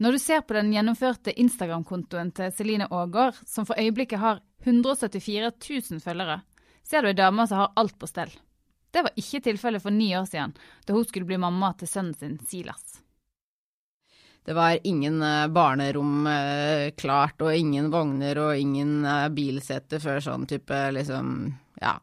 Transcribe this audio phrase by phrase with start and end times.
[0.00, 5.50] Når du ser på den gjennomførte Instagram-kontoen til Celine Aagaard, som for øyeblikket har 174
[5.90, 6.38] 000 følgere,
[6.80, 8.32] ser du ei dame som har alt på stell.
[8.90, 10.54] Det var ikke tilfellet for ni år siden,
[10.86, 12.96] da hun skulle bli mamma til sønnen sin Silas.
[14.44, 20.24] Det var ingen eh, barnerom eh, klart, og ingen vogner og ingen eh, bilseter før
[20.24, 21.34] sånn type liksom,
[21.82, 21.98] ja,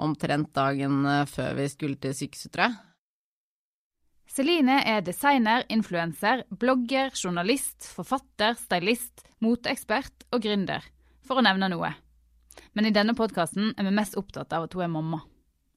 [0.00, 2.80] omtrent dagen før vi skulle til sykehuset, tror jeg.
[4.32, 10.86] Celine er designer, influenser, blogger, journalist, forfatter, stylist, moteekspert og gründer,
[11.28, 11.90] for å nevne noe.
[12.72, 15.20] Men i denne podkasten er vi mest opptatt av at hun er mamma.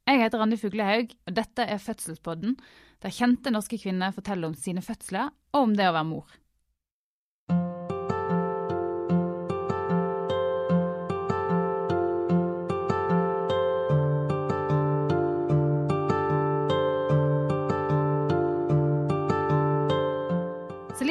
[0.07, 2.55] Jeg heter Randi Fuglehaug, og dette er Fødselspodden,
[3.03, 6.39] der kjente norske kvinner forteller om sine fødsler og om det å være mor.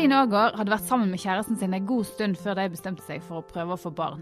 [0.04, 3.22] Celine Aagaard hadde vært sammen med kjæresten sin en god stund før de bestemte seg
[3.24, 4.18] for å prøve å få barn.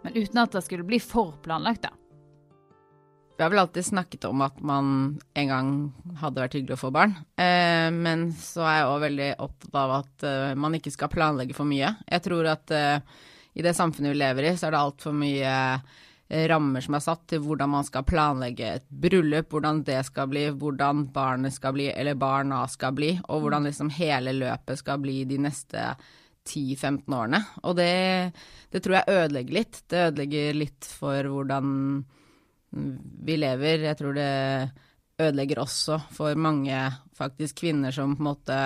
[0.00, 1.90] Men uten at det skulle bli for planlagt, da.
[3.36, 4.88] Vi har vel alltid snakket om at man
[5.36, 5.68] en gang
[6.22, 7.12] hadde vært hyggelig å få barn.
[7.36, 11.58] Eh, men så er jeg òg veldig opptatt av at eh, man ikke skal planlegge
[11.58, 11.92] for mye.
[12.08, 13.20] Jeg tror at eh,
[13.52, 15.52] i det samfunnet vi lever i, så er det altfor mye
[16.28, 20.48] rammer som er satt til hvordan man skal planlegge et bryllup, hvordan det skal bli,
[20.50, 25.20] hvordan barnet skal bli, eller barna skal bli, og hvordan liksom hele løpet skal bli
[25.30, 25.92] de neste
[26.46, 27.42] 10-15 årene.
[27.62, 28.32] Og det,
[28.72, 29.80] det tror jeg ødelegger litt.
[29.86, 31.72] Det ødelegger litt for hvordan
[33.26, 33.86] vi lever.
[33.86, 34.32] Jeg tror det
[35.16, 36.76] ødelegger også for mange
[37.16, 38.56] faktisk kvinner som på en måte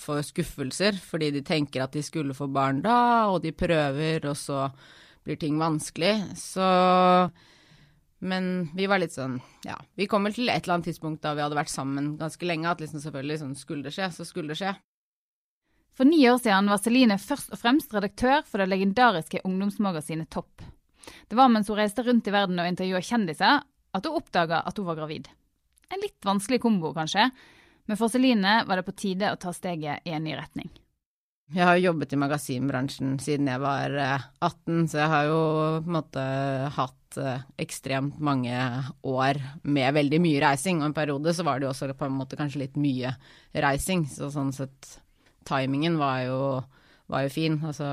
[0.00, 4.38] får skuffelser fordi de tenker at de skulle få barn da, og de prøver, og
[4.38, 4.68] så
[5.24, 6.36] blir ting vanskelig.
[6.38, 6.64] Så
[8.24, 11.34] Men vi var litt sånn Ja, vi kom vel til et eller annet tidspunkt da
[11.34, 14.54] vi hadde vært sammen ganske lenge, at liksom selvfølgelig sånn skulle det skje, så skulle
[14.54, 14.74] det skje.
[15.94, 20.64] For ni år siden var Celine først og fremst redaktør for det legendariske ungdomsmagasinet Topp.
[21.28, 23.60] Det var mens hun reiste rundt i verden og intervjua kjendiser,
[23.94, 25.28] at hun oppdaga at hun var gravid.
[25.92, 27.28] En litt vanskelig kombo, kanskje,
[27.86, 30.72] men for Celine var det på tide å ta steget i en ny retning.
[31.54, 35.38] Jeg har jo jobbet i magasinbransjen siden jeg var eh, 18, så jeg har jo
[35.84, 36.24] på en måte
[36.74, 38.56] hatt eh, ekstremt mange
[39.06, 40.82] år med veldig mye reising.
[40.82, 43.14] Og en periode så var det jo også på en måte kanskje litt mye
[43.54, 44.96] reising, så sånn sett
[45.46, 46.40] timingen var jo,
[47.12, 47.60] var jo fin.
[47.62, 47.86] Altså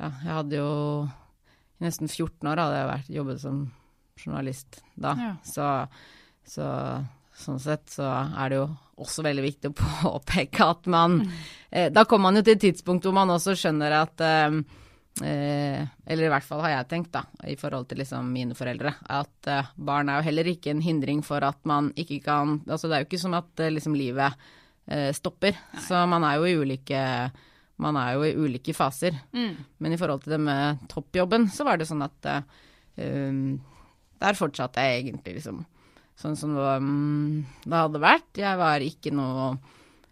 [0.00, 0.72] ja, jeg hadde jo
[1.04, 3.62] i nesten 14 år hadde jeg vært, jobbet som
[4.20, 5.12] journalist da.
[5.20, 5.32] Ja.
[5.44, 5.68] Så,
[6.48, 6.66] så
[7.42, 8.68] sånn sett så er det jo
[9.00, 11.20] også veldig viktig å påpeke at man
[11.70, 14.60] eh, Da kommer man jo til et tidspunkt hvor man også skjønner at eh,
[15.26, 18.94] eh, Eller i hvert fall har jeg tenkt, da, i forhold til liksom mine foreldre,
[19.08, 22.88] at eh, barn er jo heller ikke en hindring for at man ikke kan Altså
[22.88, 24.50] det er jo ikke som at eh, liksom livet
[24.90, 25.56] eh, stopper.
[25.86, 27.04] Så man er jo i ulike
[27.80, 29.14] man er jo i ulike faser.
[29.32, 29.54] Mm.
[29.80, 32.26] Men i forhold til det med toppjobben, så var det sånn at
[33.00, 33.54] um,
[34.20, 35.62] der fortsatte jeg egentlig liksom
[36.20, 38.30] sånn som det, var, mm, det hadde vært.
[38.42, 39.50] Jeg var ikke noe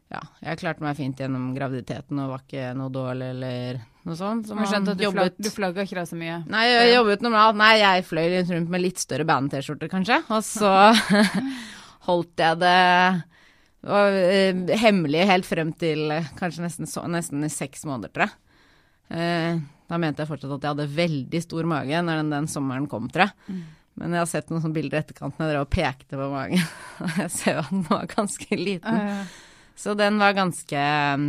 [0.08, 4.47] Ja, jeg klarte meg fint gjennom graviditeten og var ikke noe dårlig eller noe sånt.
[4.48, 6.38] Så man, skjønte at du, jobbet- du flagga ikke deg så mye.
[6.48, 7.58] Nei, jeg jobbet normalt.
[7.60, 10.22] Nei, jeg fløy rundt med litt større band-T-skjorter, kanskje.
[10.32, 10.72] Og så
[12.08, 12.76] holdt jeg det
[13.88, 18.26] var eh, hemmelig helt frem til eh, kanskje nesten, så, nesten i seks måneder, tror
[18.30, 18.38] jeg.
[19.12, 22.88] Eh, da mente jeg fortsatt at jeg hadde veldig stor mage når den, den sommeren
[22.91, 23.60] kom, tror jeg.
[23.98, 26.64] Men jeg har sett noen sånne bilder i etterkant når og pekte på magen.
[27.25, 29.26] Jeg ser jo at den var ganske liten.
[29.78, 30.84] Så den var ganske
[31.19, 31.26] mm,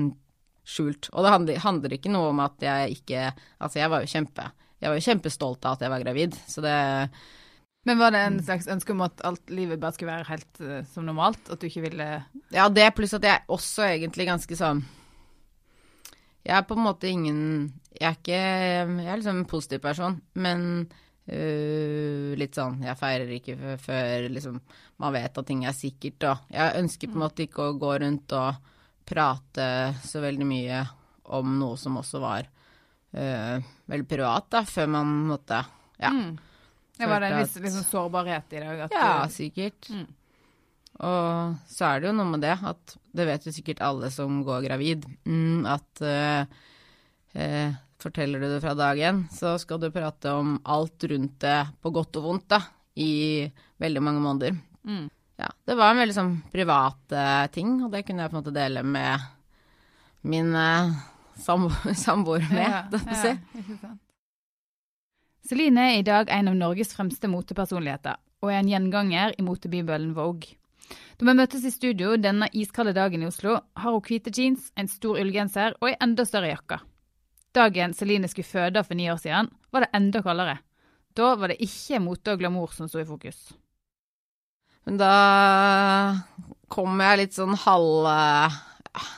[0.70, 1.10] skjult.
[1.14, 3.28] Og det handler, handler ikke noe om at jeg ikke
[3.60, 4.48] Altså, jeg var jo kjempe
[4.80, 6.78] Jeg var jo kjempestolt av at jeg var gravid, så det
[7.88, 10.80] Men var det en slags ønske om at alt livet bare skulle være helt uh,
[10.90, 11.42] som normalt?
[11.50, 12.08] At du ikke ville
[12.56, 14.82] Ja, det pluss at jeg også egentlig ganske sånn
[16.46, 17.44] Jeg er på en måte ingen
[17.94, 20.90] Jeg er ikke Jeg er liksom en positiv person, men
[21.30, 24.60] øh, litt sånn Jeg feirer ikke før, liksom
[25.00, 27.94] man vet at ting er sikkert, og jeg ønsker på en måte ikke å gå
[28.04, 28.72] rundt og
[29.08, 29.68] prate
[30.04, 30.82] så veldig mye
[31.36, 32.50] om noe som også var
[33.16, 33.56] uh,
[33.90, 35.64] veldig privat, da, før man måtte
[36.00, 36.12] Ja.
[36.16, 36.38] Mm.
[37.00, 38.82] Det var en viss liksom, sårbarhet i det òg?
[38.92, 39.88] Ja, sikkert.
[39.88, 40.08] Mm.
[41.08, 44.42] Og så er det jo noe med det, at det vet jo sikkert alle som
[44.44, 46.44] går gravid, mm, at uh,
[48.00, 51.92] forteller du det fra dag én, så skal du prate om alt rundt det på
[51.96, 52.62] godt og vondt, da,
[53.00, 53.48] i
[53.80, 54.58] veldig mange måneder.
[54.88, 55.08] Mm.
[55.40, 58.42] Ja, det var en veldig sånn privat eh, ting, og det kunne jeg på en
[58.42, 59.28] måte dele med
[60.28, 60.52] min
[61.40, 63.36] sambo- samboer med, Ja, får si.
[63.84, 63.94] ja.
[65.50, 70.12] Celine er i dag en av Norges fremste motepersonligheter, og er en gjenganger i motebibelen
[70.18, 70.56] Vogue.
[71.20, 74.88] Da vi møtes i studio denne iskalde dagen i Oslo, har hun hvite jeans, en
[74.92, 76.78] stor ullgenser og ei enda større jakke.
[77.56, 80.60] Dagen Celine skulle føde for ni år siden, var det enda kaldere.
[81.18, 83.50] Da var det ikke mote og glamour som sto i fokus.
[84.86, 85.14] Men da
[86.72, 88.10] kom jeg litt sånn halv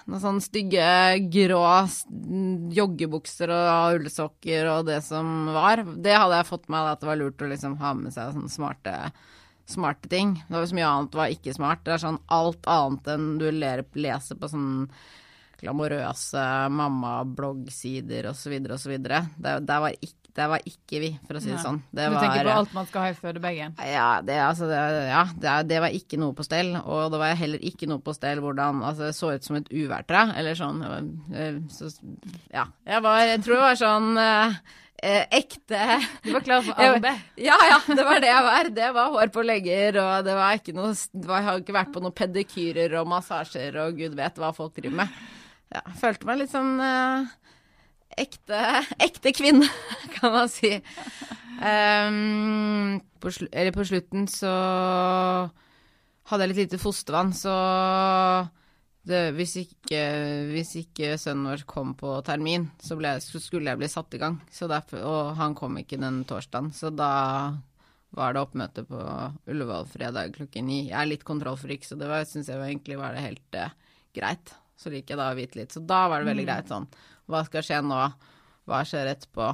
[0.05, 0.85] Noen sånne stygge
[1.31, 1.61] grå
[2.75, 5.81] joggebukser og ullsokker og det som var.
[5.95, 8.51] Det hadde jeg fått med at det var lurt å liksom ha med seg sånne
[8.51, 8.95] smarte,
[9.71, 10.35] smarte ting.
[10.49, 11.85] Det var så mye annet var ikke smart.
[11.87, 14.69] Det er sånn alt annet enn du leser på sånn
[15.61, 18.57] glamorøse mamma-bloggsider osv.
[18.77, 18.97] osv.
[19.01, 21.63] Var ikke det var ikke vi, for å si det Nei.
[21.63, 21.79] sånn.
[21.91, 23.73] Det du var, tenker på alt man skal ha i fødebagen?
[23.83, 24.77] Ja, det, altså, det,
[25.09, 26.71] ja det, det, var ikke noe på stell.
[26.79, 29.67] Og det var heller ikke noe på stell hvordan altså, det så ut som et
[29.73, 30.85] uværtre, eller sånn.
[31.35, 31.91] Eh, så,
[32.53, 32.69] ja.
[32.87, 34.55] Jeg var Jeg tror det var sånn eh,
[35.03, 37.27] eh, ekte Du var klar for arbeid?
[37.49, 38.71] Ja, ja, det var det jeg var.
[38.79, 42.05] Det var hår på legger, og det var ikke noe Jeg har ikke vært på
[42.05, 45.21] noen pedikyrer og massasjer og gud vet hva folk driver med.
[45.71, 47.31] Ja, følte meg litt sånn eh,
[48.19, 48.61] ekte,
[49.07, 49.67] ekte kvinne,
[50.17, 50.77] kan man si.
[51.61, 54.51] Um, på, slu, eller på slutten så
[56.31, 57.53] hadde jeg litt lite fostervann, så
[59.07, 60.01] det, hvis, ikke,
[60.51, 64.37] hvis ikke sønnen vår kom på termin, så, ble, skulle jeg bli satt i gang.
[64.51, 67.11] Derfor, og han kom ikke den torsdagen, så da
[68.11, 69.01] var det oppmøte på
[69.49, 70.81] Ullevål fredag klokken ni.
[70.89, 73.73] Jeg er litt kontrollfrik, så det syns jeg egentlig var det helt eh,
[74.15, 74.53] greit.
[74.81, 75.73] Så liker jeg da å vite litt.
[75.75, 76.89] Så da var det veldig greit sånn
[77.31, 77.99] hva skal skje nå?
[78.67, 79.51] Hva skjer etterpå?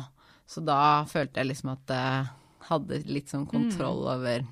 [0.48, 2.28] Så da følte jeg liksom at jeg
[2.70, 4.12] hadde litt sånn kontroll mm.
[4.16, 4.46] over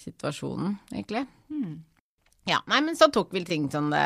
[0.00, 1.26] situasjonen, egentlig.
[1.52, 1.80] Mm.
[2.48, 4.04] Ja, nei, men så tok vi ting sånn det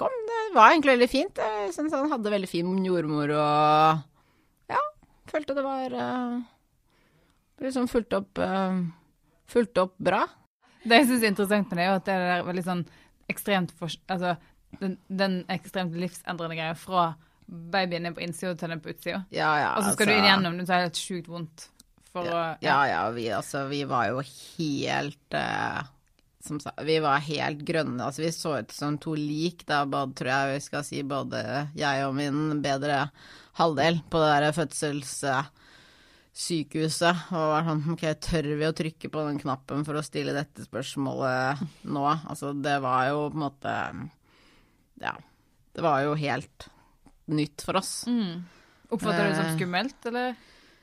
[0.00, 0.14] kom.
[0.26, 1.38] Det var egentlig veldig fint.
[1.38, 4.80] Jeg syns han hadde veldig fin jordmor og ja,
[5.30, 6.40] følte det var uh,
[7.62, 8.80] liksom fulgt opp uh,
[9.50, 10.24] fulgt opp bra.
[10.82, 12.84] Det jeg syns er interessant med det, er at det er veldig sånn
[13.30, 14.34] ekstremt for, Altså
[14.78, 17.12] den, den ekstremt livsendrende greia fra
[17.50, 19.20] babyen er på innsida til den på utsida.
[19.34, 21.30] Ja, ja, og så skal altså, du inn gjennom det, så er det helt sjukt
[21.30, 21.58] vondt.
[22.10, 25.80] For ja, å Ja, ja, vi, altså, vi var jo helt uh,
[26.42, 28.04] som sa, Vi var helt grønne.
[28.04, 31.38] Altså, vi så ut som to lik, da, både, tror jeg vi skal si, både
[31.78, 32.96] jeg og min bedre
[33.60, 37.16] halvdel på det der fødselssykehuset.
[37.34, 40.60] Og var sånn Ok, tør vi å trykke på den knappen for å stille dette
[40.66, 41.38] spørsmålet
[41.90, 42.04] nå?
[42.06, 43.72] Altså, det var jo på en måte
[45.00, 45.16] ja,
[45.76, 46.70] det var jo helt
[47.30, 47.92] nytt for oss.
[48.10, 48.42] Mm.
[48.90, 49.56] Oppfatter du det som eh.
[49.56, 50.34] skummelt, eller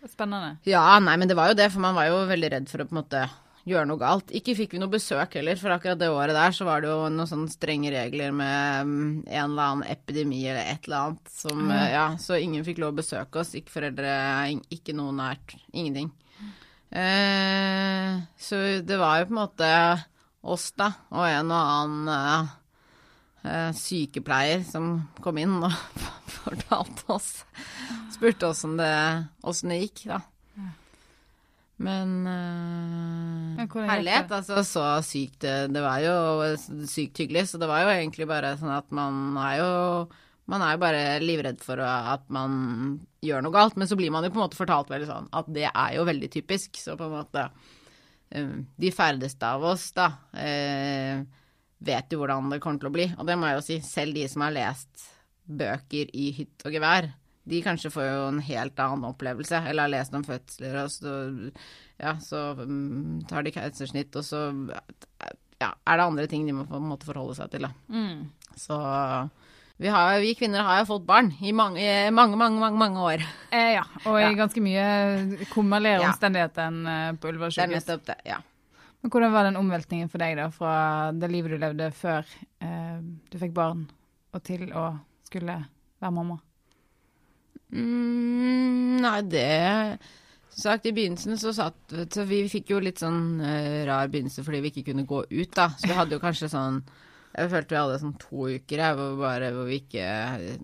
[0.07, 0.55] spennende?
[0.67, 2.87] Ja, nei, men det var jo det, for man var jo veldig redd for å
[2.87, 3.27] på en måte
[3.67, 4.31] gjøre noe galt.
[4.35, 7.09] Ikke fikk vi noe besøk heller, for akkurat det året der så var det jo
[7.11, 11.65] noen sånne strenge regler med mm, en eller annen epidemi eller et eller annet som
[11.67, 11.73] mm.
[11.91, 13.51] Ja, så ingen fikk lov å besøke oss.
[13.59, 14.13] Ikke foreldre,
[14.73, 15.57] ikke noe nært.
[15.73, 16.13] Ingenting.
[16.87, 19.71] Eh, så det var jo på en måte
[20.47, 22.55] oss, da, og en og annen eh,
[23.77, 25.73] sykepleier som kom inn og
[26.41, 27.31] fortalte oss
[28.13, 28.93] Spurte oss om det,
[29.43, 30.21] det gikk, da.
[31.77, 34.63] Men uh, herlighet, altså.
[34.65, 36.15] Så sykt Det var jo
[36.89, 37.47] sykt hyggelig.
[37.51, 39.71] Så det var jo egentlig bare sånn at man er jo
[40.49, 43.77] Man er jo bare livredd for at man gjør noe galt.
[43.77, 46.07] Men så blir man jo på en måte fortalt veldig sånn at det er jo
[46.07, 46.79] veldig typisk.
[46.81, 47.49] Så på en måte
[48.33, 50.09] um, De færreste av oss, da.
[50.33, 51.27] Uh,
[51.77, 53.07] vet jo hvordan det kommer til å bli.
[53.17, 55.07] Og det må jeg jo si, selv de som har lest
[55.47, 57.09] bøker i hytt og gevær,
[57.47, 61.13] de kanskje får jo en helt annen opplevelse, eller har lest om fødsler, og så,
[62.01, 64.41] ja, så um, tar de keisersnitt, og så
[65.61, 67.71] ja, er det andre ting de må på en måte forholde seg til, da.
[67.87, 68.27] Mm.
[68.59, 68.77] Så
[69.77, 73.25] vi, har, vi, kvinner har jo fått barn i mange, mange, mange, mange, mange år.
[73.53, 76.11] Eh, ja, og i ganske mye kummerligere ja.
[76.11, 77.61] omstendigheter enn eh, på Ullevål sykehus.
[77.61, 78.41] Det er nettopp det, ja.
[79.07, 80.71] Men hvordan var den omveltningen for deg, da, fra
[81.15, 82.25] det livet du levde før
[82.59, 82.97] eh,
[83.31, 83.85] du fikk barn,
[84.35, 84.81] og til å
[85.23, 85.55] skulle
[86.03, 86.35] være mamma?
[87.71, 89.45] Mm, nei, det
[90.51, 94.59] sagt, I begynnelsen så satt så Vi fikk jo litt sånn uh, rar begynnelse fordi
[94.65, 95.69] vi ikke kunne gå ut, da.
[95.79, 96.81] Så vi hadde jo kanskje sånn
[97.37, 100.05] jeg følte vi hadde sånn to uker jeg, hvor, bare, hvor vi ikke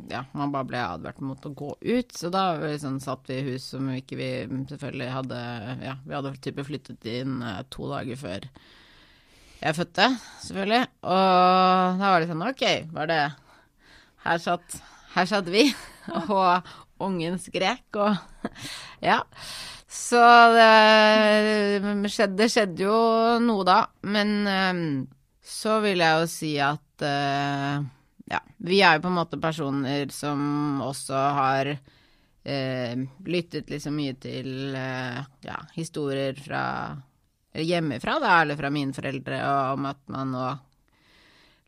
[0.10, 2.16] Ja, man bare ble advart mot å gå ut.
[2.18, 4.30] Så da liksom, satt vi i hus som ikke vi
[4.72, 5.42] selvfølgelig hadde
[5.86, 8.50] Ja, vi hadde type flyttet inn eh, to dager før
[9.64, 10.10] jeg fødte,
[10.44, 10.82] selvfølgelig.
[11.08, 13.22] Og da var det sånn OK, var det
[14.26, 14.76] Her satt,
[15.14, 15.70] her satt vi,
[16.34, 18.18] og ungen skrek, og
[19.12, 19.22] Ja.
[19.94, 20.20] Så
[20.58, 22.98] det skjedde, det skjedde jo
[23.46, 24.88] noe da, men um,
[25.44, 27.84] så vil jeg jo si at uh,
[28.32, 34.16] ja, vi er jo på en måte personer som også har uh, lyttet liksom mye
[34.24, 36.64] til uh, ja, historier fra
[37.54, 40.52] hjemmefra, da, eller fra mine foreldre, og om at man nå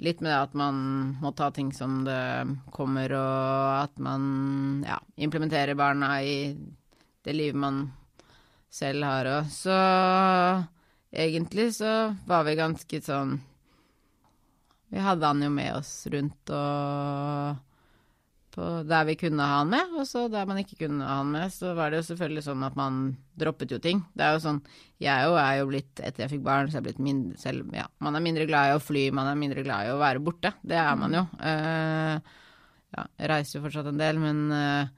[0.04, 0.80] Litt med det at man
[1.24, 2.20] må ta ting som det
[2.76, 6.52] kommer, og at man ja, implementerer barna i
[7.24, 7.78] det livet man
[8.68, 9.48] selv har òg.
[9.56, 9.78] Så
[11.16, 11.94] egentlig så
[12.28, 13.38] var vi ganske sånn
[14.96, 17.64] Vi hadde han jo med oss rundt og
[18.56, 21.34] på der vi kunne ha han med, og så der man ikke kunne ha han
[21.34, 23.02] med, så var det jo selvfølgelig sånn at man
[23.36, 24.00] droppet jo ting.
[24.16, 24.62] Det er jo sånn
[25.04, 27.76] Jeg jo er jo blitt, etter jeg fikk barn, så er jeg blitt mindre selv
[27.76, 30.24] Ja, man er mindre glad i å fly, man er mindre glad i å være
[30.24, 30.54] borte.
[30.64, 31.26] Det er man jo.
[31.42, 32.16] Uh,
[32.96, 34.94] ja, jeg reiser jo fortsatt en del, men uh,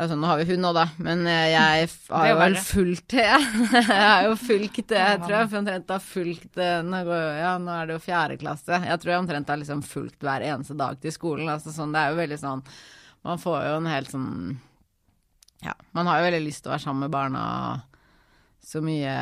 [0.00, 3.26] Altså, nå har vi hund nå, da, men eh, jeg har jo vel fulgt det.
[3.74, 7.02] jeg har jo fulgt det, jeg tror jeg omtrent har fulgt nå,
[7.36, 8.80] ja, nå er det jo fjerde klasse.
[8.86, 11.50] Jeg tror jeg omtrent har liksom fulgt hver eneste dag til skolen.
[11.52, 12.64] Altså, sånn, det er jo veldig sånn
[13.22, 14.34] man får jo en helt sånn
[15.64, 17.44] Ja, man har jo veldig lyst til å være sammen med barna
[18.64, 19.12] så mye,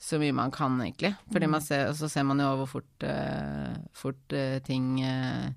[0.00, 1.12] så mye man kan, egentlig.
[1.32, 5.52] Fordi man ser, så ser man jo hvor fort, uh, fort uh, ting uh,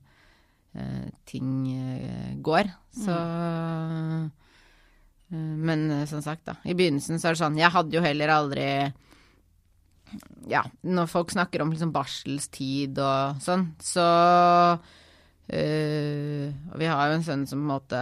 [1.27, 2.69] ting går.
[2.97, 3.15] Så
[5.29, 6.55] Men som sagt, da.
[6.63, 8.67] I begynnelsen så er det sånn Jeg hadde jo heller aldri
[10.47, 14.07] Ja, når folk snakker om liksom barselstid og sånn, så
[15.47, 17.99] Uh, og vi har jo en sønn som på en måte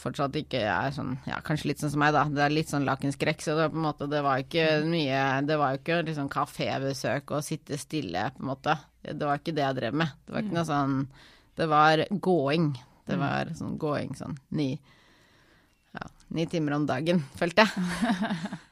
[0.00, 2.22] fortsatt ikke er sånn Ja, kanskje litt sånn som meg, da.
[2.30, 5.58] Det er litt sånn lakenskrekk, så det på en måte Det var ikke mye Det
[5.58, 8.76] var jo ikke liksom kafébesøk og sitte stille, på en måte.
[9.02, 10.14] Det var ikke det jeg drev med.
[10.22, 10.96] Det var ikke noe sånn
[11.60, 12.72] Det var gåing.
[13.04, 13.20] Det mm.
[13.20, 14.72] var sånn gåing sånn ni
[15.92, 17.70] Ja, ni timer om dagen, følte jeg.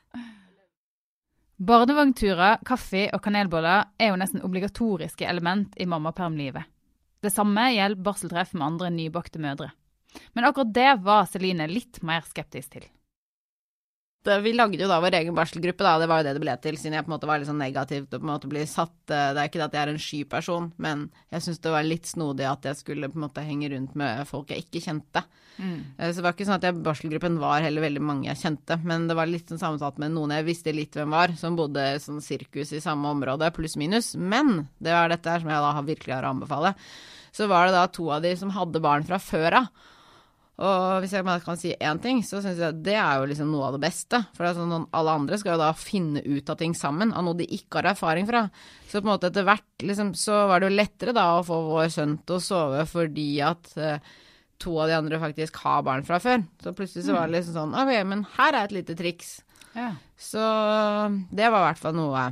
[1.69, 6.65] Barnevognturer, kaffe og kanelboller er jo nesten obligatoriske element i mammapermlivet.
[7.21, 9.73] Det samme gjelder barseltreff med andre nybakte mødre.
[10.33, 12.87] Men akkurat det var Celine litt mer skeptisk til.
[14.27, 15.95] Vi lagde jo da vår egen barselgruppe, da.
[16.03, 17.61] Det var jo det det ble til, siden jeg på en måte var litt sånn
[17.63, 19.83] negativ til å på en måte bli satt eh, Det er ikke det at jeg
[19.85, 23.19] er en sky person, men jeg syns det var litt snodig at jeg skulle på
[23.21, 25.23] en måte henge rundt med folk jeg ikke kjente.
[25.57, 25.79] Mm.
[25.97, 28.81] Eh, så det var ikke sånn at jeg, barselgruppen var heller veldig mange jeg kjente,
[28.91, 31.87] men det var litt sånn sammensatt med noen jeg visste litt hvem var, som bodde
[32.03, 34.13] sånn sirkus i samme område, pluss minus.
[34.19, 36.75] Men det var dette her som jeg da virkelig har å anbefale.
[37.33, 39.71] Så var det da to av de som hadde barn fra før av.
[40.59, 43.69] Og hvis jeg kan si én ting, så syns jeg det er jo liksom noe
[43.69, 44.19] av det beste.
[44.35, 47.39] For er sånn, alle andre skal jo da finne ut av ting sammen, av noe
[47.39, 48.49] de ikke har erfaring fra.
[48.89, 51.61] Så på en måte etter hvert liksom, så var det jo lettere da å få
[51.69, 54.11] vår sønn til å sove fordi at eh,
[54.59, 56.43] to av de andre faktisk har barn fra før.
[56.59, 59.37] Så plutselig så var det liksom sånn OK, men her er et lite triks.
[59.79, 59.93] Ja.
[60.19, 60.43] Så
[61.31, 62.29] det var i hvert fall noe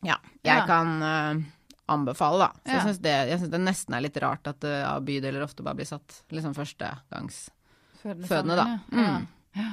[0.00, 0.64] ja, jeg ja.
[0.64, 1.42] kan uh,
[1.90, 2.50] anbefale, da.
[2.54, 2.74] Så ja.
[2.76, 3.14] jeg syns det,
[3.52, 8.66] det nesten er litt rart at uh, bydeler ofte bare blir satt liksom førstegangsfødende, da.
[8.92, 9.26] Mm.
[9.58, 9.70] Ja.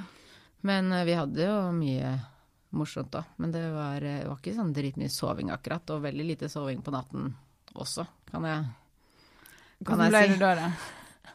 [0.68, 2.10] Men uh, vi hadde jo mye
[2.78, 3.24] morsomt da.
[3.42, 6.92] Men det var, det var ikke sånn dritmye soving akkurat, og veldig lite soving på
[6.96, 7.22] natten
[7.78, 8.62] også, kan jeg,
[9.86, 10.30] kan Hvordan ble si.
[10.34, 10.68] det da, da?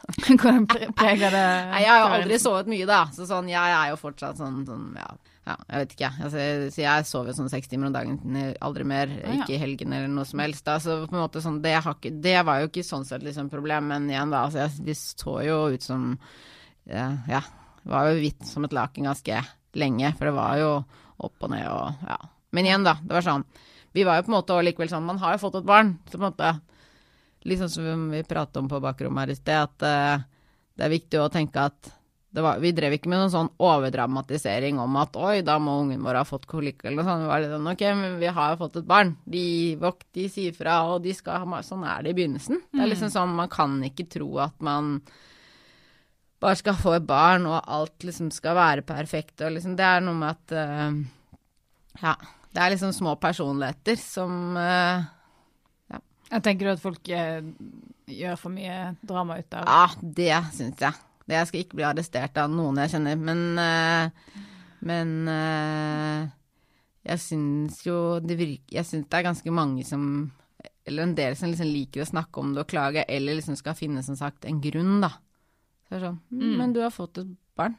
[0.41, 3.05] Hvordan preger det Nei, Jeg har jo aldri sovet mye, da.
[3.15, 5.11] Så sånn, jeg er jo fortsatt sånn, sånn ja
[5.43, 8.19] ja, jeg vet ikke, altså, så jeg sover sånn seks timer om dagen,
[8.63, 10.63] aldri mer, ikke i helgen eller noe som helst.
[10.69, 10.77] Da.
[10.83, 13.91] Så på en måte sånn, det, ikke, det var jo ikke sånn sett liksom problem,
[13.91, 16.13] men igjen da, altså, jeg, vi så jo ut som
[16.87, 17.41] ja, ja,
[17.91, 19.41] var jo hvitt som et laken ganske
[19.83, 20.71] lenge, for det var jo
[21.27, 22.19] opp og ned og ja.
[22.53, 23.47] Men igjen, da, det var sånn,
[23.97, 26.19] vi var jo på en måte likevel sånn, man har jo fått et barn, så
[26.19, 26.53] på en måte,
[27.49, 30.23] litt sånn som vi pratet om på bakrommet her i sted, at uh,
[30.79, 31.91] det er viktig å tenke at
[32.41, 36.23] var, vi drev ikke med noen sånn overdramatisering om at oi, da må ungen vår
[36.23, 37.27] ha fått kolikk eller noe sånt.
[37.29, 39.13] Var litt sånn ok, men vi har jo fått et barn.
[39.29, 39.45] De,
[40.17, 42.63] de sier fra, og de skal ha Sånn er det i begynnelsen.
[42.73, 43.15] Det er liksom mm.
[43.19, 44.95] sånn, man kan ikke tro at man
[46.43, 50.01] bare skal få et barn, og alt liksom skal være perfekt, og liksom Det er
[50.07, 51.03] noe med at uh,
[52.01, 52.17] Ja.
[52.53, 55.05] Det er liksom små personligheter som uh,
[55.93, 56.01] Ja.
[56.33, 57.45] Jeg tenker du at folk uh,
[58.09, 60.97] gjør for mye drama ut av Ja, det syns jeg.
[61.31, 64.39] Jeg skal ikke bli arrestert av noen jeg kjenner, men uh,
[64.83, 66.31] Men uh,
[67.07, 70.05] jeg syns jo det virker Jeg syns det er ganske mange som
[70.87, 73.79] Eller en del som liksom liker å snakke om det og klage, eller liksom skal
[73.79, 75.13] finne, som sagt, en grunn, da.
[75.87, 76.57] Så er sånn mm.
[76.59, 77.77] Men du har fått et barn.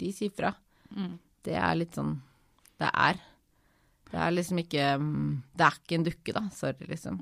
[0.00, 0.54] De sier fra.
[0.96, 1.18] Mm.
[1.44, 2.14] Det er litt sånn
[2.80, 3.20] Det er.
[4.12, 6.44] Det er liksom ikke mm, Det er ikke en dukke, da.
[6.56, 7.20] Sorry, liksom.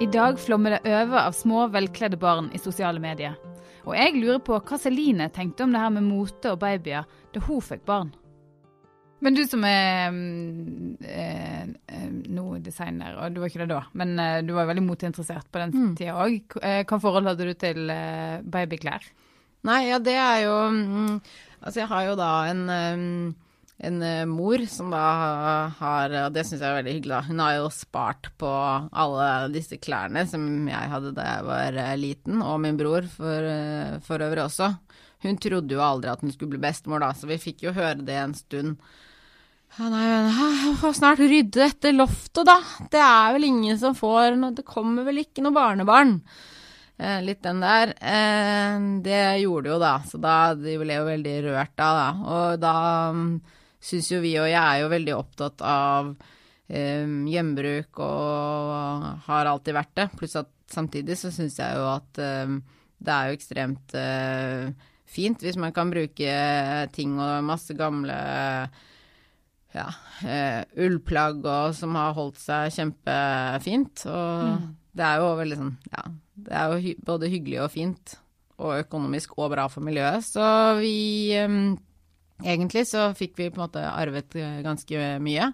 [0.00, 3.34] I dag flommer det over av små, velkledde barn i sosiale medier.
[3.82, 7.42] Og jeg lurer på hva Celine tenkte om det her med mote og babyer da
[7.42, 8.12] hun fikk barn.
[9.18, 13.80] Men du som er mm, eh, eh, nå designer, og du var ikke det da,
[13.98, 15.90] men eh, du var veldig moteinteressert på den Mm.
[15.98, 16.54] tida òg.
[16.86, 19.02] Hva forhold hadde du til eh, babyklær?
[19.66, 21.20] Nei, ja, det er jo mm,
[21.58, 23.34] Altså, jeg har jo da en, um,
[23.78, 25.02] en eh, mor som da
[25.78, 27.20] har Og det syns jeg er veldig hyggelig, da.
[27.28, 31.96] Hun har jo spart på alle disse klærne som jeg hadde da jeg var eh,
[32.00, 34.72] liten, og min bror for, eh, for øvrig også.
[35.22, 38.02] Hun trodde jo aldri at hun skulle bli bestemor, da, så vi fikk jo høre
[38.06, 38.76] det en stund.
[39.76, 42.58] Ja, nei, jeg får snart rydde dette loftet, da.
[42.90, 46.16] Det er vel ingen som får noe Det kommer vel ikke noe barnebarn.
[46.98, 47.92] Eh, litt den der.
[48.00, 49.92] Eh, det gjorde jo, da.
[50.02, 52.08] Så da de ble jo veldig rørt da, da.
[52.34, 52.74] Og da
[53.14, 53.28] um,
[53.80, 56.12] syns jo vi, og jeg er jo veldig opptatt av
[56.68, 60.08] eh, gjenbruk og har alltid vært det.
[60.18, 62.58] Pluss at samtidig så syns jeg jo at eh,
[62.98, 64.68] det er jo ekstremt eh,
[65.08, 66.36] fint hvis man kan bruke
[66.94, 68.18] ting og masse gamle
[69.76, 69.88] ja,
[70.26, 74.06] eh, ullplagg og som har holdt seg kjempefint.
[74.10, 76.06] Og det er jo veldig sånn, ja,
[76.48, 78.16] det er jo hy både hyggelig og fint,
[78.58, 80.24] og økonomisk og bra for miljøet.
[80.26, 80.46] Så
[80.80, 80.96] vi
[81.38, 81.58] eh,
[82.44, 85.52] Egentlig så fikk vi på en måte arvet eh, ganske mye.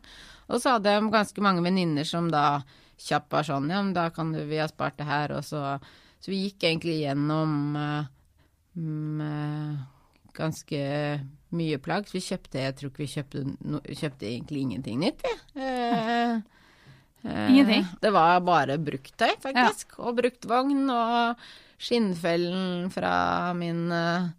[0.53, 2.63] Og så hadde jeg ganske mange venninner som da
[3.01, 5.79] kjapt var sånn, ja, men da kan du, vi ha spart det her, og så
[6.25, 8.07] Så vi gikk egentlig gjennom uh,
[8.73, 9.83] med
[10.33, 10.79] ganske
[11.55, 12.09] mye plagg.
[12.09, 15.35] Så vi kjøpte Jeg tror ikke vi kjøpte, no, kjøpte egentlig ingenting nytt, vi.
[15.61, 16.33] Eh,
[17.25, 17.87] eh, Ingenting?
[18.01, 19.99] Det var bare bruktøy, faktisk.
[20.01, 21.45] Og bruktvogn og
[21.81, 24.33] skinnfellen fra min eh,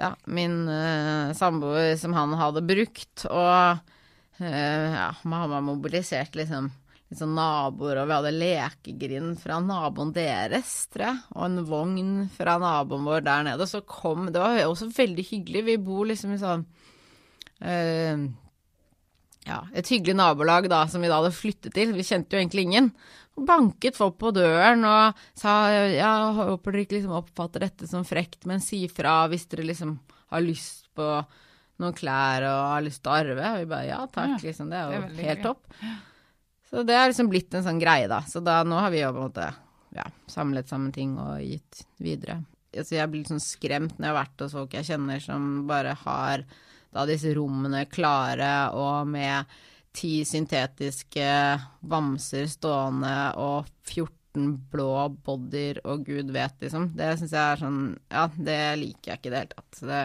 [0.00, 3.26] ja, min uh, samboer som han hadde brukt.
[3.28, 3.80] Og
[4.40, 6.70] uh, ja, mamma mobiliserte liksom
[7.12, 12.54] sånn naboer, og vi hadde lekegrind fra naboen deres, tror jeg, og en vogn fra
[12.62, 13.66] naboen vår der nede.
[13.66, 15.66] Og så kom Det var også veldig hyggelig.
[15.66, 18.24] Vi bor liksom i sånn uh,
[19.42, 21.94] ja, et hyggelig nabolag da, som vi da hadde flyttet til.
[21.96, 22.92] Vi kjente jo egentlig ingen.
[23.32, 25.54] Banket folk på døren og sa
[25.88, 29.96] ja, håper dere ikke liksom oppfatter dette som frekt, men si fra hvis dere liksom
[30.32, 31.06] har lyst på
[31.82, 33.52] noen klær og har lyst til å arve.
[33.54, 34.70] Og vi bare ja takk, Ja, liksom.
[34.70, 35.66] Det er det er jo helt topp.
[36.72, 38.22] Så det har liksom blitt en sånn greie, da.
[38.28, 39.48] Så da nå har vi jo på en måte
[39.96, 42.40] ja, samlet sammen ting og gitt videre.
[42.72, 45.50] Altså jeg blir litt sånn skremt når jeg har vært hos folk jeg kjenner som
[45.68, 46.46] bare har
[46.92, 49.52] da disse rommene klare og med
[49.92, 51.28] ti syntetiske
[51.80, 54.92] bamser stående og 14 blå
[55.24, 56.88] bodyer og gud vet, liksom.
[56.96, 59.70] Det syns jeg er sånn Ja, det liker jeg ikke i det hele tatt.
[59.76, 60.02] Så det,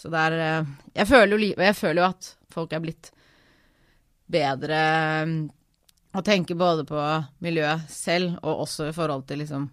[0.00, 3.12] så det er eh, Jeg føler jo, jeg føler jo at folk er blitt
[4.30, 4.80] bedre
[5.26, 5.36] mm,
[6.18, 7.02] å tenke både på
[7.42, 9.68] miljøet selv og også i forhold til liksom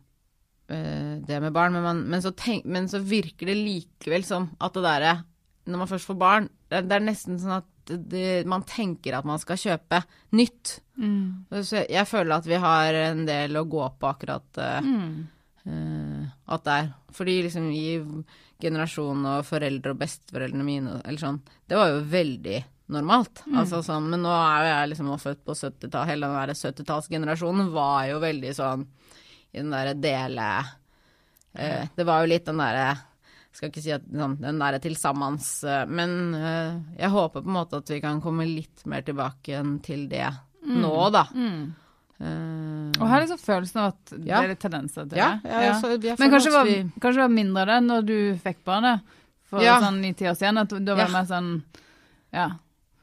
[0.69, 1.73] eh, det med barn.
[1.73, 5.15] Men, man, men, så tenk, men så virker det likevel som at det derre
[5.67, 9.17] Når man først får barn, det, det er nesten sånn at det, det, man tenker
[9.17, 10.01] at man skal kjøpe
[10.37, 10.77] nytt.
[10.99, 11.47] Mm.
[11.63, 15.27] Så jeg, føler at vi har en del å gå på akkurat eh, Mm.
[15.67, 16.89] uh, at det er.
[17.17, 17.85] Fordi liksom i
[18.61, 22.61] generasjonen og foreldre og besteforeldrene mine eller sånn, det var jo veldig
[22.93, 23.43] normalt.
[23.51, 27.71] Altså sånn, men nå er jo jeg liksom født på 70-tallet, hele den der 70-tallsgenerasjonen
[27.73, 28.87] var jo veldig sånn
[29.51, 32.87] i den derre dele uh, Det var jo litt den derre
[33.57, 37.57] skal ikke si at sånn, den er tilsammens sammens, Men eh, jeg håper på en
[37.57, 40.27] måte at vi kan komme litt mer tilbake til det
[40.67, 41.25] nå, da.
[41.33, 41.73] Mm.
[42.17, 45.17] Uh, Og her er liksom følelsen av at det er tendenser til det.
[45.21, 45.73] ja, Ja.
[45.79, 49.01] Så, jeg Men kanskje var, vi- kanskje var mindre det når du fikk barnet,
[49.45, 49.79] for Ja.
[49.79, 50.57] sånn i ti år siden.
[50.57, 51.13] At da var det Ja.
[51.13, 51.63] mer sånn
[52.33, 52.49] Ja.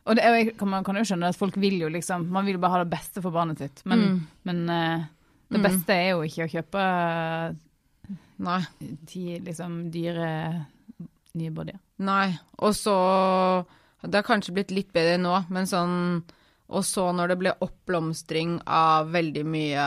[0.06, 2.70] Og det kan man kan jo skjønne at folk vil jo liksom Man vil bare
[2.72, 4.26] ha det beste for barnet sitt, men, Mm.
[4.44, 5.04] men uh,
[5.50, 5.62] det Mm.
[5.62, 7.56] beste er jo ikke å kjøpe
[8.42, 8.60] Nei.
[8.78, 10.30] De liksom dyre
[11.34, 11.78] nye bodyer.
[12.02, 12.34] Nei.
[12.62, 12.96] Og så
[14.02, 16.22] Det har kanskje blitt litt bedre nå, men sånn
[16.68, 19.84] Og så når det ble oppblomstring av veldig mye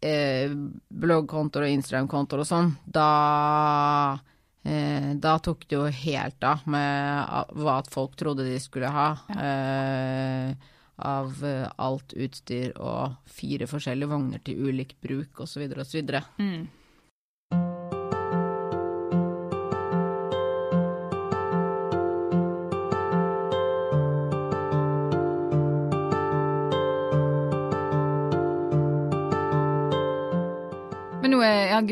[0.00, 0.52] eh,
[0.88, 4.18] bloggkontoer og Instagram-kontoer og sånn, da
[4.64, 9.10] eh, Da tok det jo helt av med hva folk trodde de skulle ha.
[9.36, 15.66] Eh, av eh, alt utstyr og fire forskjellige vogner til ulik bruk osv.
[15.76, 16.14] osv.
[16.40, 16.66] Mm.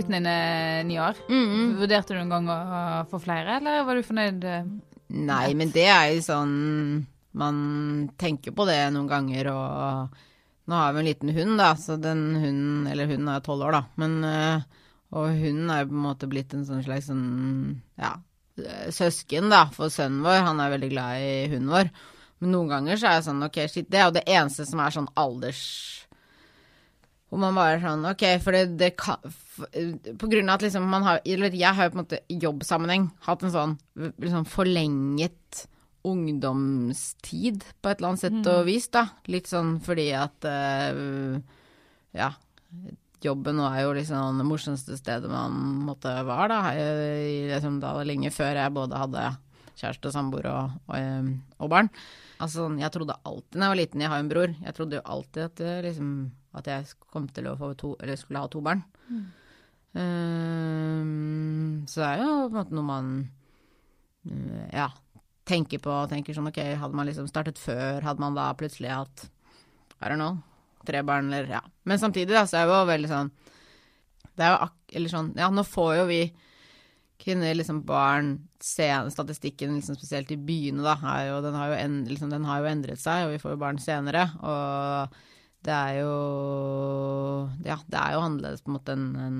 [0.04, 1.16] Gutten din er ni år.
[1.32, 1.78] Mm.
[1.80, 2.58] Vurderte du noen gang å
[3.08, 4.44] få flere, eller var du fornøyd?
[4.44, 4.66] eh?
[5.08, 6.54] Nei, men det er jo sånn
[7.36, 7.56] Man
[8.16, 10.14] tenker på det noen ganger, og
[10.64, 13.76] nå har vi en liten hund, da, så den hunden Eller hunden er tolv år,
[13.76, 14.64] da, men øh,
[15.12, 17.26] Og hunden er på en måte blitt en sånn slags sånn
[18.00, 18.14] Ja,
[18.58, 20.40] eh, søsken, da, for sønnen vår.
[20.48, 21.92] Han er veldig glad i hunden vår.
[22.40, 24.82] Men noen ganger så er det sånn, ok, shit, det er jo det eneste som
[24.82, 25.64] er sånn alders...
[27.28, 29.18] Hvor man bare er sånn, ok, for det, det kan
[30.18, 32.38] På grunn av at liksom man har Eller jeg har jo på en måte i
[32.42, 35.66] jobbsammenheng hatt en sånn liksom forlenget
[36.04, 39.06] ungdomstid på et eller annet sett og vis, da.
[39.32, 41.38] Litt sånn fordi at uh,
[42.14, 42.34] Ja.
[43.24, 45.54] Jobben nå er jo liksom det morsomste stedet man
[45.86, 46.74] måtte være, da.
[46.76, 49.22] I, liksom, da lenge før jeg både hadde
[49.80, 51.30] kjæreste samboer og, og, eh,
[51.64, 51.88] og barn.
[52.36, 54.98] Altså, sånn, jeg trodde alltid da jeg var liten, jeg har en bror, jeg trodde
[54.98, 56.10] jo alltid at, liksom,
[56.60, 58.84] at jeg kom til å få to, eller skulle ha to barn.
[59.08, 59.24] Ehm,
[59.94, 60.00] så
[62.00, 63.10] det er jo på en måte noe man
[64.26, 64.88] eh, ja,
[65.46, 69.28] tenker på tenker sånn ok, hadde man liksom startet før, hadde man da plutselig hatt
[70.00, 70.40] I don't know,
[70.86, 71.62] tre barn eller ja.
[71.86, 73.30] Men samtidig da, så er det jo veldig sånn
[74.34, 76.22] Det er jo ak eller sånn Ja, nå får jo vi
[77.24, 82.28] kvinner, liksom barn, sen, statistikken liksom spesielt i byene, da, jo, den, har en, liksom,
[82.34, 84.26] den har jo endret seg, og vi får jo barn senere.
[84.42, 85.14] Og
[85.64, 86.16] det er jo
[87.64, 89.38] Ja, det er jo annerledes på en måte enn en,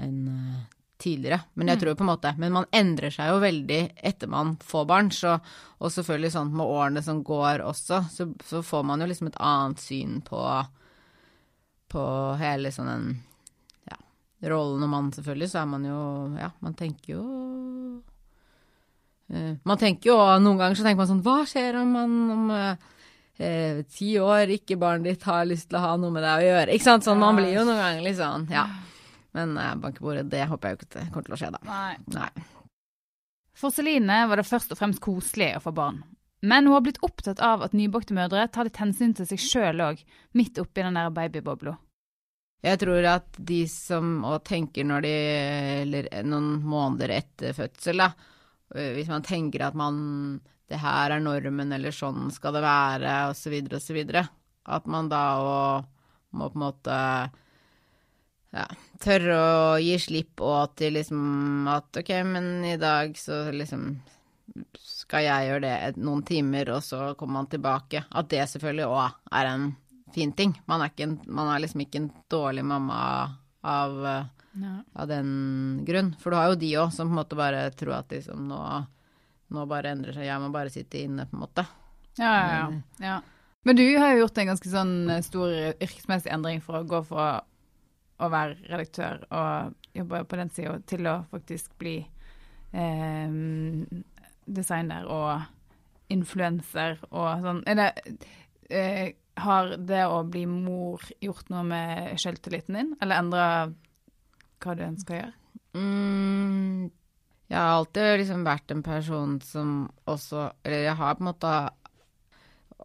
[0.00, 0.60] en eh,
[1.00, 1.40] tidligere.
[1.54, 4.84] Men jeg tror på en måte Men man endrer seg jo veldig etter man får
[4.90, 5.38] barn, så
[5.80, 9.40] Og selvfølgelig sånn med årene som går også, så, så får man jo liksom et
[9.40, 10.44] annet syn på
[11.90, 12.02] på
[12.38, 13.06] hele sånn en
[13.90, 13.96] ja,
[14.52, 16.02] rollen og mann, selvfølgelig, så er man jo
[16.38, 17.24] Ja, man tenker jo
[19.34, 22.52] uh, Man tenker jo Noen ganger så tenker man sånn Hva skjer om man om
[22.54, 22.88] eh,
[23.40, 26.46] eh, ti år ikke barnet ditt har lyst til å ha noe med deg å
[26.48, 26.76] gjøre?
[26.76, 27.06] Ikke sant?
[27.08, 28.66] Sånn, man blir jo noen ganger litt sånn, ja.
[29.36, 31.60] Men eh, bankebordet, det håper jeg jo ikke kommer til å skje, da.
[31.68, 31.96] Nei.
[32.16, 32.48] Nei.
[33.60, 36.00] For Celine var det først og fremst koselig å få barn.
[36.40, 39.82] Men hun har blitt opptatt av at nybakte mødre tar litt hensyn til seg sjøl
[39.84, 39.98] òg,
[40.38, 41.74] midt oppi den der babybobla.
[42.64, 45.12] Jeg tror at de som òg tenker når de
[45.80, 48.10] Eller noen måneder etter fødsel, da.
[48.74, 50.40] øh, Hvis man tenker at man
[50.70, 54.26] Det her er normen, eller sånn skal det være, og og så videre.
[54.70, 55.88] At man da òg
[56.38, 56.96] må på en måte
[58.54, 58.66] ja,
[59.02, 64.00] tørre å gi slipp, og at liksom At ok, men i dag så liksom
[64.82, 68.04] skal jeg gjøre det noen timer, og så kommer man tilbake.
[68.10, 69.70] At det selvfølgelig òg er en
[70.14, 70.54] fin ting.
[70.66, 73.00] Man er, ikke en, man er liksom ikke en dårlig mamma
[73.62, 75.30] av, av den
[75.86, 76.14] grunn.
[76.18, 78.60] For du har jo de òg som på en måte bare tror at liksom nå,
[79.54, 81.66] nå bare endrer seg, jeg må bare sitte inne, på en måte.
[82.18, 82.80] Ja, ja, ja.
[83.06, 83.18] ja.
[83.62, 87.02] Men du har jo gjort en ganske sånn eh, stor yrkesmessig endring for å gå
[87.08, 87.30] fra
[88.20, 91.96] å være redaktør og jobbe på den sida til å faktisk bli
[92.72, 93.32] eh,
[94.44, 97.64] designer og influenser og sånn.
[97.70, 97.90] Er det
[98.70, 103.44] eh, Har det å bli mor gjort noe med selvtilliten din, eller endra
[104.60, 105.36] hva du ønsker å gjøre?
[105.78, 106.90] Mm,
[107.50, 109.70] jeg har alltid liksom vært en person som
[110.06, 111.54] også Eller jeg har på en måte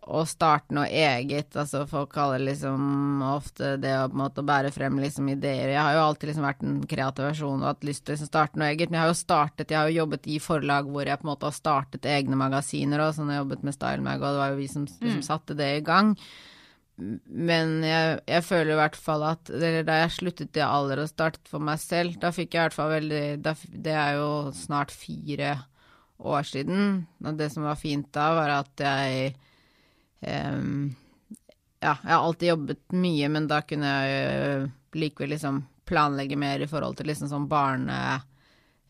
[0.06, 1.56] å starte noe eget.
[1.58, 5.72] Altså folk kaller liksom ofte det å på en måte bære frem liksom ideer.
[5.74, 8.30] Jeg har jo alltid liksom vært en kreativ versjon og hatt lyst til å liksom
[8.30, 8.92] starte noe eget.
[8.92, 11.32] Men jeg har jo startet, jeg har jo jobbet i forlag hvor jeg på en
[11.32, 13.32] måte har startet egne magasiner og sånn.
[13.34, 15.72] Jeg har jobbet med Style Mag, og det var jo vi som liksom satte det
[15.80, 16.14] i gang.
[16.96, 21.10] Men jeg, jeg føler i hvert fall at eller da jeg sluttet i alder og
[21.12, 24.30] startet for meg selv, da fikk jeg i hvert fall veldig da, Det er jo
[24.56, 25.58] snart fire
[26.24, 27.02] år siden.
[27.26, 29.34] Og det som var fint da, var at jeg
[30.24, 30.94] um,
[31.84, 36.64] Ja, jeg har alltid jobbet mye, men da kunne jeg øh, likevel liksom planlegge mer
[36.64, 38.00] i forhold til liksom sånn barne...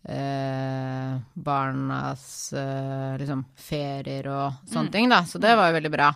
[0.06, 5.24] Eh, barnas eh, liksom ferier og sånne ting, da.
[5.26, 6.12] Så det var jo veldig bra.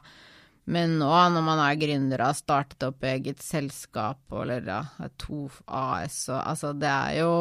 [0.70, 4.84] Men nå når man er gründer og har startet opp eget selskap, eller ja,
[5.18, 7.34] to AS og Altså, det er jo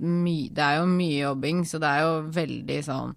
[0.00, 3.16] my, det er jo mye jobbing, så det er jo veldig sånn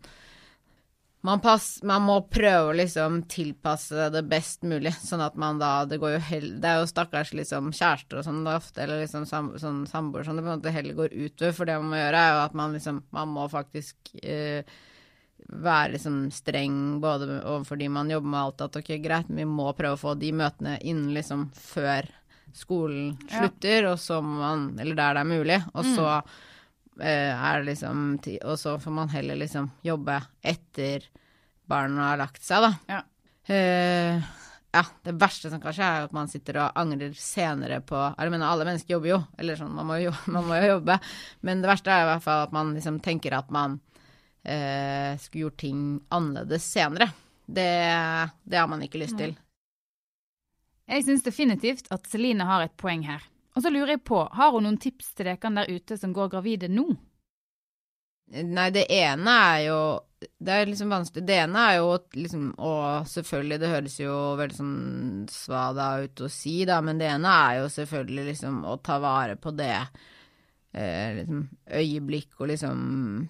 [1.25, 5.71] man, pass, man må prøve å liksom tilpasse det best mulig, sånn at man da
[5.89, 9.25] Det går jo hell, Det er jo stakkars liksom kjærester og sånn ofte, eller liksom
[9.29, 11.55] sam, sånn samboer som det på en måte heller går utover.
[11.57, 14.77] For det man må gjøre, er jo at man liksom Man må faktisk eh,
[15.49, 19.45] være liksom streng både overfor de man jobber med, alt at ok, greit, men vi
[19.45, 22.07] må prøve å få de møtene innen liksom før
[22.55, 23.41] skolen Ja.
[23.43, 25.59] slutter, og så man Eller der det er mulig.
[25.75, 26.07] Og så
[27.01, 31.03] eh, er det liksom Og så får man heller liksom jobbe etter
[31.67, 32.71] barna har lagt seg, da.
[32.87, 33.01] Ja.
[33.53, 34.21] Eh,
[34.75, 38.31] ja, det verste som kan skje, er at man sitter og angrer senere på Jeg
[38.31, 40.97] mener, alle mennesker jobber jo, eller sånn, man må jo, man må jo jobbe.
[41.41, 43.79] Men det verste er i hvert fall at man liksom tenker at man
[44.45, 45.81] eh, skulle gjort ting
[46.13, 47.09] annerledes senere.
[47.45, 47.69] Det,
[48.43, 49.35] det har man ikke lyst til.
[50.85, 53.23] Jeg syns definitivt at Celine har et poeng her.
[53.55, 56.31] Og så lurer jeg på, har hun noen tips til dere der ute som går
[56.33, 56.89] gravide nå?
[58.35, 59.79] Nei, det ene er jo
[60.17, 61.21] Det er liksom vanskelig.
[61.27, 66.29] Det ene er jo liksom Og selvfølgelig, det høres jo veldig sånn svada ut å
[66.33, 69.77] si, da, men det ene er jo selvfølgelig liksom å ta vare på det
[70.75, 72.79] liksom, øyeblikk og liksom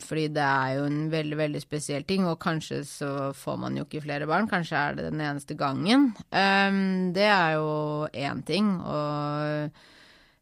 [0.01, 3.85] Fordi det er jo en veldig, veldig spesiell ting, og kanskje så får man jo
[3.85, 4.49] ikke flere barn.
[4.49, 6.15] Kanskje er det den eneste gangen.
[6.31, 8.79] Um, det er jo én ting.
[8.81, 9.69] Og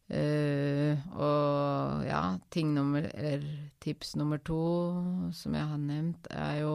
[0.04, 3.40] Uh, og ja, ting nummer Eller
[3.80, 4.92] tips nummer to,
[5.32, 6.74] som jeg har nevnt, er jo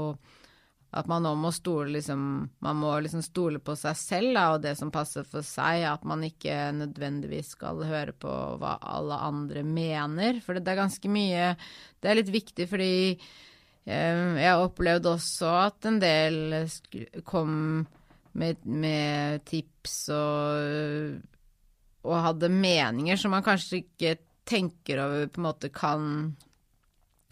[0.89, 2.21] at man nå må stole liksom
[2.65, 5.83] Man må liksom stole på seg selv da, og det som passer for seg.
[5.85, 10.41] At man ikke nødvendigvis skal høre på hva alle andre mener.
[10.45, 11.53] For det er ganske mye
[11.99, 16.39] Det er litt viktig fordi eh, jeg opplevde også at en del
[17.27, 17.53] kom
[18.39, 21.19] med, med tips og
[22.07, 24.13] og hadde meninger som man kanskje ikke
[24.49, 26.05] tenker over på en måte kan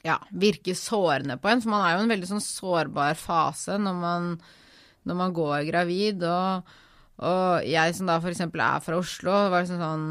[0.05, 3.79] ja, virke sårende på en, for man er jo i en veldig sånn sårbar fase
[3.81, 4.27] når man,
[5.07, 6.27] når man går gravid.
[6.27, 6.75] og
[7.17, 8.43] og jeg som da f.eks.
[8.45, 10.03] er fra Oslo, var liksom sånn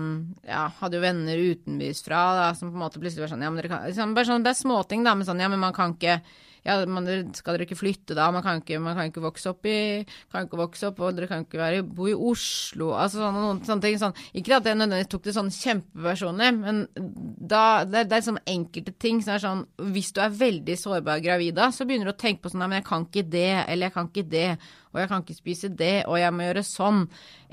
[0.42, 3.60] Ja, hadde jo venner utenbys fra som på en måte plutselig var sånn Ja, men
[3.60, 5.94] dere kan liksom, Bare sånn, det er småting, da, men sånn Ja, men man kan
[5.94, 6.18] ikke
[6.66, 8.26] ja, man, skal dere ikke flytte da?
[8.34, 10.02] Man kan ikke, man kan ikke vokse opp i
[10.32, 13.60] kan ikke vokse opp, og dere kan ikke være, bo i Oslo Altså sånne, noen,
[13.66, 13.98] sånne ting.
[14.00, 14.16] Sånn.
[14.36, 18.96] Ikke at jeg nødvendigvis tok det sånn kjempepersonlig, men da, det, det er sånn enkelte
[18.98, 19.62] ting som er sånn
[19.94, 22.70] Hvis du er veldig sårbar gravid da, så begynner du å tenke på sånn Nei,
[22.72, 24.46] men jeg kan ikke det, eller jeg kan ikke det,
[24.90, 27.02] og jeg kan ikke spise det, og jeg må gjøre sånn.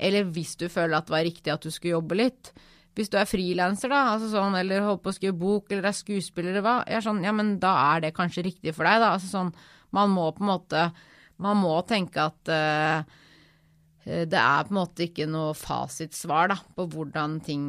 [0.00, 2.54] Eller hvis du føler at det var riktig at du skulle jobbe litt
[2.94, 5.96] hvis du er frilanser, da, altså sånn, eller holder på å skrive bok, eller er
[5.98, 9.02] skuespiller, eller hva, jeg er sånn, ja, men da er det kanskje riktig for deg,
[9.02, 9.14] da.
[9.16, 9.50] Altså sånn,
[9.94, 10.88] man må på en måte
[11.42, 13.02] Man må tenke at uh,
[14.04, 17.64] det er på en måte ikke noe fasitsvar, da, på hvordan ting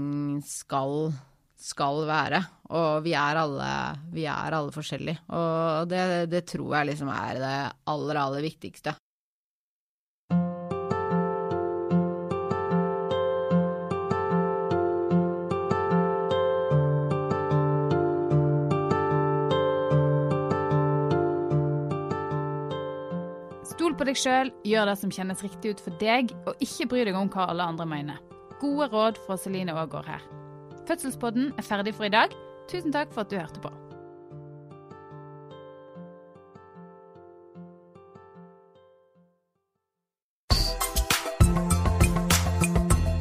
[0.45, 1.09] skal,
[1.57, 2.43] skal være.
[2.77, 3.71] Og vi er alle,
[4.13, 5.23] vi er alle forskjellige.
[5.33, 7.55] Og det, det tror jeg liksom er det
[7.95, 8.93] aller, aller viktigste.
[24.15, 27.29] Deg sjøl, gjør det som kjennes riktig ut for deg, og ikke bry deg om
[27.31, 28.21] hva alle andre mener.
[28.61, 30.23] Gode råd fra Celine Aagaard her.
[30.87, 32.31] Fødselspodden er ferdig for i dag.
[32.71, 33.73] Tusen takk for at du hørte på.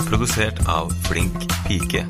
[0.04, 2.06] Produsert av Flink pike.